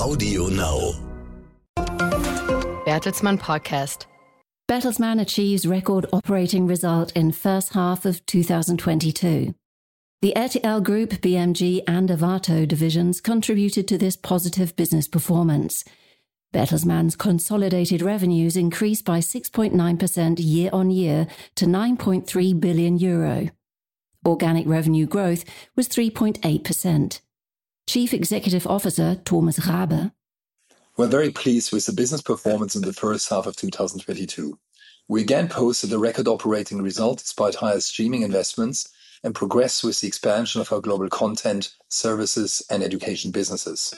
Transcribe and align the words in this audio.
Audio 0.00 0.46
Now. 0.46 0.92
Bertelsmann 2.86 3.38
Podcast. 3.38 4.06
Bertelsmann 4.66 5.20
achieves 5.20 5.66
record 5.66 6.06
operating 6.10 6.66
result 6.66 7.12
in 7.14 7.32
first 7.32 7.74
half 7.74 8.06
of 8.06 8.24
2022. 8.24 9.54
The 10.22 10.32
RTL 10.34 10.82
Group, 10.82 11.10
BMG, 11.10 11.82
and 11.86 12.08
Arvato 12.08 12.66
divisions 12.66 13.20
contributed 13.20 13.86
to 13.88 13.98
this 13.98 14.16
positive 14.16 14.74
business 14.74 15.06
performance. 15.06 15.84
Bertelsmann's 16.54 17.14
consolidated 17.14 18.00
revenues 18.00 18.56
increased 18.56 19.04
by 19.04 19.18
6.9% 19.18 20.36
year 20.38 20.70
on 20.72 20.90
year 20.90 21.26
to 21.56 21.66
9.3 21.66 22.58
billion 22.58 22.96
euro. 22.96 23.50
Organic 24.24 24.66
revenue 24.66 25.04
growth 25.04 25.44
was 25.76 25.90
3.8%. 25.90 27.20
Chief 27.90 28.14
Executive 28.14 28.68
Officer 28.68 29.20
Thomas 29.24 29.58
Rabe. 29.58 30.12
We're 30.96 31.08
very 31.08 31.30
pleased 31.32 31.72
with 31.72 31.86
the 31.86 31.92
business 31.92 32.22
performance 32.22 32.76
in 32.76 32.82
the 32.82 32.92
first 32.92 33.28
half 33.28 33.46
of 33.46 33.56
2022. 33.56 34.56
We 35.08 35.22
again 35.22 35.48
posted 35.48 35.92
a 35.92 35.98
record 35.98 36.28
operating 36.28 36.82
result 36.82 37.18
despite 37.18 37.56
higher 37.56 37.80
streaming 37.80 38.22
investments 38.22 38.88
and 39.24 39.34
progress 39.34 39.82
with 39.82 40.00
the 40.00 40.06
expansion 40.06 40.60
of 40.60 40.72
our 40.72 40.80
global 40.80 41.08
content, 41.08 41.74
services, 41.88 42.62
and 42.70 42.84
education 42.84 43.32
businesses. 43.32 43.92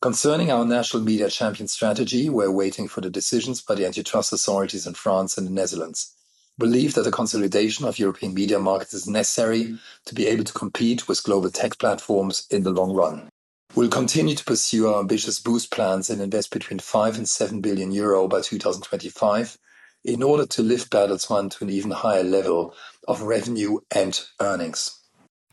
Concerning 0.00 0.50
our 0.50 0.64
national 0.64 1.04
media 1.04 1.30
champion 1.30 1.68
strategy, 1.68 2.28
we're 2.28 2.50
waiting 2.50 2.88
for 2.88 3.02
the 3.02 3.08
decisions 3.08 3.62
by 3.62 3.76
the 3.76 3.86
antitrust 3.86 4.32
authorities 4.32 4.84
in 4.84 4.94
France 4.94 5.38
and 5.38 5.46
the 5.46 5.52
Netherlands 5.52 6.12
believe 6.58 6.94
that 6.94 7.02
the 7.02 7.10
consolidation 7.10 7.86
of 7.86 7.98
European 7.98 8.34
media 8.34 8.58
markets 8.58 8.94
is 8.94 9.08
necessary 9.08 9.78
to 10.06 10.14
be 10.14 10.26
able 10.26 10.44
to 10.44 10.52
compete 10.52 11.08
with 11.08 11.22
global 11.24 11.50
tech 11.50 11.78
platforms 11.78 12.46
in 12.50 12.62
the 12.62 12.70
long 12.70 12.92
run. 12.92 13.28
We'll 13.74 13.88
continue 13.88 14.34
to 14.34 14.44
pursue 14.44 14.88
our 14.88 15.00
ambitious 15.00 15.40
boost 15.40 15.70
plans 15.70 16.10
and 16.10 16.20
invest 16.20 16.50
between 16.50 16.78
5 16.78 17.16
and 17.16 17.28
7 17.28 17.60
billion 17.62 17.90
euro 17.90 18.28
by 18.28 18.42
2025 18.42 19.56
in 20.04 20.22
order 20.22 20.44
to 20.46 20.62
lift 20.62 20.90
Bertelsmann 20.90 21.50
to 21.52 21.64
an 21.64 21.70
even 21.70 21.90
higher 21.90 22.24
level 22.24 22.74
of 23.08 23.22
revenue 23.22 23.78
and 23.94 24.20
earnings. 24.40 24.98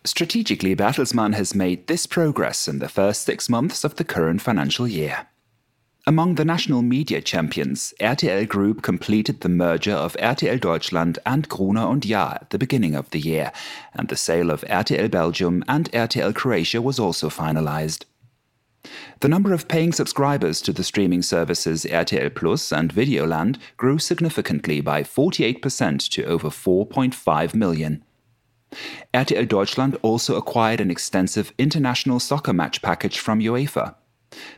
Strategically, 0.06 0.76
Bertelsmann 0.76 1.34
has 1.34 1.56
made 1.56 1.88
this 1.88 2.06
progress 2.06 2.68
in 2.68 2.80
the 2.80 2.90
first 2.90 3.24
six 3.24 3.50
months 3.50 3.84
of 3.84 3.96
the 3.96 4.04
current 4.04 4.42
financial 4.42 4.88
year. 4.88 5.29
Among 6.10 6.34
the 6.34 6.44
national 6.44 6.82
media 6.82 7.22
champions, 7.22 7.94
RTL 8.00 8.48
Group 8.48 8.82
completed 8.82 9.42
the 9.42 9.48
merger 9.48 9.94
of 9.94 10.18
RTL 10.18 10.60
Deutschland 10.60 11.20
and 11.24 11.48
Gruner 11.48 11.86
und 11.86 12.04
Jahr 12.04 12.40
at 12.42 12.50
the 12.50 12.58
beginning 12.58 12.96
of 12.96 13.12
the 13.12 13.20
year, 13.20 13.52
and 13.94 14.10
the 14.10 14.16
sale 14.16 14.50
of 14.50 14.62
RTL 14.62 15.12
Belgium 15.12 15.64
and 15.68 15.92
RTL 15.92 16.34
Croatia 16.34 16.82
was 16.82 16.98
also 16.98 17.30
finalized. 17.30 18.06
The 19.20 19.28
number 19.28 19.54
of 19.54 19.68
paying 19.68 19.92
subscribers 19.92 20.64
to 20.64 20.74
the 20.74 20.84
streaming 20.84 21.22
services 21.22 21.86
RTL 21.86 22.34
Plus 22.34 22.72
and 22.72 22.92
Videoland 22.92 23.58
grew 23.78 24.00
significantly 24.00 24.82
by 24.82 25.04
48% 25.04 26.10
to 26.10 26.24
over 26.24 26.50
4.5 26.50 27.54
million. 27.54 28.04
RTL 29.14 29.48
Deutschland 29.48 29.96
also 30.02 30.38
acquired 30.38 30.82
an 30.82 30.90
extensive 30.90 31.54
international 31.60 32.20
soccer 32.20 32.52
match 32.52 32.82
package 32.82 33.20
from 33.20 33.42
UEFA. 33.42 33.94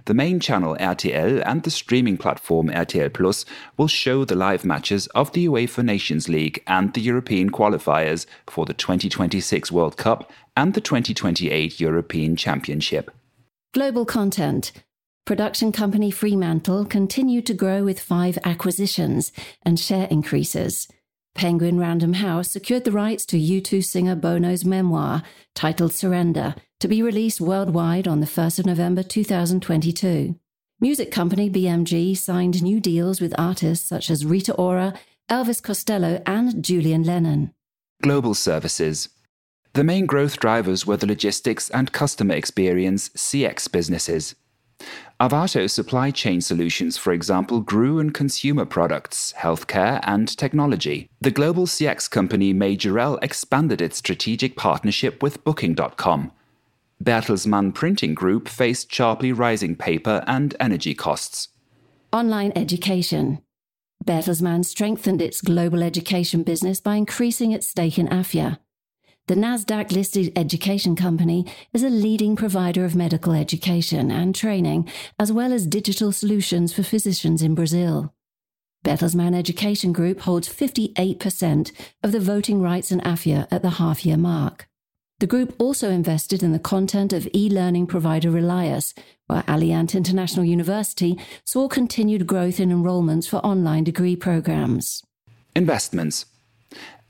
The 0.06 0.14
main 0.14 0.40
channel 0.40 0.76
RTL 0.80 1.42
and 1.46 1.64
the 1.64 1.72
streaming 1.72 2.18
platform 2.18 2.70
RTL 2.70 3.14
Plus 3.14 3.46
will 3.78 3.88
show 3.88 4.26
the 4.26 4.36
live 4.36 4.66
matches 4.66 5.08
of 5.08 5.32
the 5.32 5.48
UEFA 5.48 5.84
Nations 5.84 6.28
League 6.28 6.62
and 6.68 6.94
the 6.94 7.02
European 7.02 7.52
qualifiers 7.52 8.26
for 8.48 8.66
the 8.66 8.74
2026 8.74 9.72
World 9.72 9.98
Cup 9.98 10.32
and 10.56 10.74
the 10.74 10.82
2028 10.82 11.80
European 11.80 12.36
Championship. 12.36 13.12
Global 13.74 14.06
content. 14.06 14.72
Production 15.26 15.72
company 15.72 16.12
Fremantle 16.12 16.84
continued 16.86 17.46
to 17.46 17.54
grow 17.54 17.84
with 17.84 18.00
five 18.00 18.38
acquisitions 18.44 19.32
and 19.64 19.80
share 19.80 20.08
increases. 20.08 20.88
Penguin 21.36 21.80
Random 21.80 22.14
House 22.14 22.52
secured 22.52 22.84
the 22.84 22.92
rights 22.92 23.26
to 23.28 23.38
U2 23.38 23.84
singer 23.86 24.16
Bono's 24.16 24.66
memoir, 24.66 25.24
titled 25.56 25.94
Surrender, 25.94 26.56
to 26.82 26.88
be 26.88 27.04
released 27.04 27.40
worldwide 27.40 28.08
on 28.08 28.22
the 28.22 28.26
1st 28.26 28.58
of 28.58 28.66
November 28.66 29.04
2022. 29.04 30.36
Music 30.80 31.12
company 31.12 31.48
BMG 31.48 32.18
signed 32.18 32.64
new 32.64 32.80
deals 32.80 33.22
with 33.22 33.40
artists 33.40 33.88
such 33.88 34.10
as 34.10 34.26
Rita 34.26 34.52
Ora, 34.56 34.96
Elvis 35.30 35.62
Costello, 35.62 36.24
and 36.26 36.64
Julian 36.64 37.04
Lennon. 37.04 37.54
Global 38.02 38.34
services. 38.34 39.10
The 39.74 39.84
main 39.84 40.08
growth 40.08 40.40
drivers 40.40 40.88
were 40.88 40.98
the 40.98 41.06
logistics 41.06 41.70
and 41.70 41.92
customer 41.92 42.34
experience 42.34 43.10
CX 43.10 43.72
businesses. 43.72 44.34
Arvato 45.20 45.70
supply 45.70 46.10
chain 46.10 46.42
solutions, 46.42 46.98
for 46.98 47.14
example, 47.14 47.60
grew 47.60 48.00
in 48.00 48.10
consumer 48.10 48.66
products, 48.66 49.36
healthcare, 49.38 50.00
and 50.02 50.36
technology. 50.36 51.08
The 51.22 51.30
global 51.30 51.68
CX 51.68 52.10
company 52.10 52.54
Majorel 52.54 53.20
expanded 53.22 53.82
its 53.82 53.98
strategic 53.98 54.56
partnership 54.56 55.22
with 55.22 55.44
Booking.com. 55.44 56.32
Bertelsmann 57.02 57.74
Printing 57.74 58.14
Group 58.14 58.48
faced 58.48 58.94
sharply 58.94 59.32
rising 59.32 59.76
paper 59.76 60.24
and 60.28 60.56
energy 60.60 60.94
costs. 60.94 61.50
Online 62.14 62.52
education. 62.56 63.42
Bertelsmann 64.06 64.64
strengthened 64.64 65.22
its 65.22 65.42
global 65.42 65.82
education 65.82 66.44
business 66.44 66.80
by 66.80 66.96
increasing 66.96 67.52
its 67.52 67.68
stake 67.68 67.98
in 67.98 68.08
Afya. 68.08 68.60
The 69.28 69.36
NASDAQ 69.36 69.92
listed 69.92 70.32
education 70.36 70.96
company 70.96 71.46
is 71.74 71.84
a 71.84 71.90
leading 71.90 72.36
provider 72.36 72.86
of 72.86 72.96
medical 72.96 73.34
education 73.34 74.12
and 74.12 74.36
training, 74.36 74.90
as 75.18 75.32
well 75.32 75.54
as 75.54 75.66
digital 75.66 76.12
solutions 76.12 76.74
for 76.74 76.84
physicians 76.84 77.42
in 77.42 77.56
Brazil. 77.56 78.14
Bertelsmann 78.84 79.36
Education 79.36 79.94
Group 79.94 80.22
holds 80.22 80.50
58% 80.50 81.72
of 82.04 82.12
the 82.12 82.20
voting 82.20 82.62
rights 82.62 82.92
in 82.92 83.00
Afya 83.02 83.48
at 83.52 83.62
the 83.62 83.72
half 83.72 84.06
year 84.06 84.18
mark. 84.18 84.68
The 85.22 85.28
group 85.28 85.54
also 85.60 85.92
invested 85.92 86.42
in 86.42 86.52
the 86.52 86.58
content 86.58 87.14
of 87.14 87.30
e 87.32 87.48
learning 87.48 87.86
provider 87.86 88.32
Relias, 88.32 88.98
where 89.28 89.44
Alliant 89.44 89.94
International 89.94 90.44
University 90.44 91.16
saw 91.46 91.68
continued 91.68 92.26
growth 92.26 92.60
in 92.60 92.72
enrollments 92.72 93.30
for 93.30 93.38
online 93.46 93.84
degree 93.84 94.16
programs. 94.16 95.04
Investments. 95.56 96.26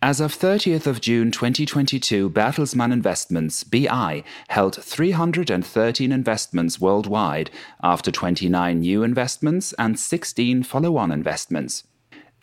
As 0.02 0.20
of 0.20 0.36
30th 0.36 0.88
of 0.88 1.00
June 1.00 1.32
2022, 1.32 2.30
Bertelsmann 2.30 2.92
Investments 2.92 3.64
BI 3.64 4.26
held 4.50 4.76
313 4.76 6.12
investments 6.12 6.82
worldwide 6.82 7.50
after 7.82 8.12
29 8.12 8.82
new 8.82 9.04
investments 9.04 9.74
and 9.80 9.98
16 9.98 10.64
follow-on 10.64 11.14
investments. 11.14 11.86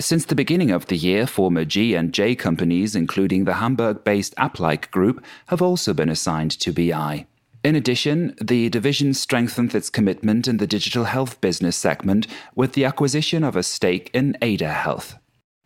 Since 0.00 0.26
the 0.26 0.36
beginning 0.36 0.70
of 0.70 0.86
the 0.86 0.97
year, 0.97 1.26
former 1.26 1.64
G 1.64 1.97
and 1.97 2.14
J 2.14 2.36
companies, 2.36 2.94
including 2.94 3.44
the 3.44 3.54
Hamburg-based 3.54 4.32
Applike 4.36 4.92
Group, 4.92 5.25
have 5.47 5.60
also 5.60 5.92
been 5.92 6.09
assigned 6.09 6.53
to 6.60 6.72
BI. 6.72 7.26
In 7.64 7.75
addition, 7.75 8.36
the 8.41 8.69
division 8.69 9.12
strengthened 9.12 9.75
its 9.75 9.91
commitment 9.91 10.47
in 10.47 10.59
the 10.59 10.69
digital 10.69 11.03
health 11.03 11.41
business 11.41 11.76
segment 11.76 12.28
with 12.54 12.75
the 12.75 12.84
acquisition 12.84 13.42
of 13.42 13.56
a 13.56 13.64
stake 13.64 14.09
in 14.14 14.38
Ada 14.41 14.69
Health. 14.69 15.16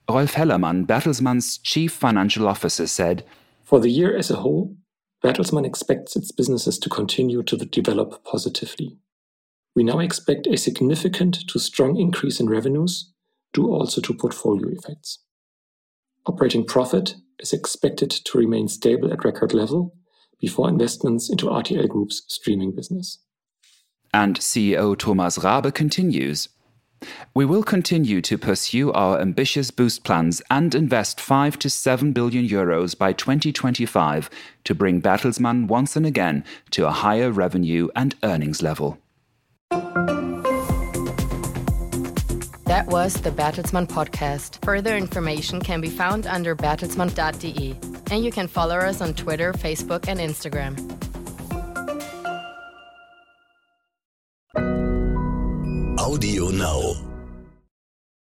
Rolf 0.09 0.33
Hellermann, 0.33 0.87
Bertelsmann's 0.87 1.59
chief 1.59 1.93
financial 1.93 2.49
officer, 2.49 2.87
said, 2.87 3.27
For 3.63 3.81
the 3.81 3.91
year 3.91 4.17
as 4.17 4.31
a 4.31 4.37
whole, 4.37 4.75
Bertelsmann 5.23 5.67
expects 5.67 6.17
its 6.17 6.33
businesses 6.33 6.79
to 6.79 6.89
continue 6.89 7.43
to 7.43 7.57
develop 7.59 8.25
positively. 8.25 8.97
We 9.77 9.85
now 9.85 9.99
expect 9.99 10.47
a 10.47 10.57
significant 10.57 11.47
to 11.49 11.59
strong 11.59 11.99
increase 11.99 12.41
in 12.41 12.49
revenues 12.49 13.12
due 13.53 13.69
also 13.69 14.01
to 14.01 14.15
portfolio 14.15 14.69
effects. 14.69 15.19
Operating 16.27 16.65
profit 16.65 17.17
is 17.39 17.53
expected 17.53 18.11
to 18.11 18.39
remain 18.39 18.69
stable 18.69 19.13
at 19.13 19.25
record 19.25 19.53
level 19.53 19.95
before 20.41 20.69
investments 20.69 21.31
into 21.31 21.47
RTL 21.47 21.89
Group's 21.89 22.23
streaming 22.29 22.75
business. 22.75 23.19
And 24.15 24.39
CEO 24.39 24.97
Thomas 24.97 25.39
Rabe 25.39 25.73
continues. 25.73 26.49
We 27.35 27.45
will 27.45 27.63
continue 27.63 28.21
to 28.23 28.39
pursue 28.39 28.93
our 28.93 29.21
ambitious 29.21 29.71
boost 29.71 30.05
plans 30.05 30.43
and 30.51 30.75
invest 30.75 31.21
5 31.21 31.59
to 31.61 31.71
7 31.71 32.13
billion 32.13 32.47
euros 32.47 32.97
by 32.97 33.13
2025 33.13 34.31
to 34.65 34.75
bring 34.75 35.01
Bertelsmann 35.03 35.67
once 35.67 35.97
and 35.97 36.07
again 36.07 36.45
to 36.71 36.87
a 36.87 36.93
higher 36.93 37.31
revenue 37.33 37.89
and 37.97 38.15
earnings 38.23 38.63
level. 38.63 38.99
That 42.73 42.89
was 42.89 43.13
the 43.13 43.31
Bertelsmann 43.31 43.87
podcast. 43.87 44.65
Further 44.65 44.97
information 44.97 45.61
can 45.61 45.83
be 45.83 45.91
found 45.91 46.27
under 46.27 46.57
bertelsmann.de. 46.57 47.77
And 48.11 48.25
you 48.25 48.31
can 48.31 48.49
follow 48.49 48.79
us 48.79 49.03
on 49.03 49.13
Twitter, 49.13 49.53
Facebook, 49.53 50.09
and 50.09 50.19
Instagram. 50.19 50.79
Audio 55.99 56.49
Now. 56.49 57.12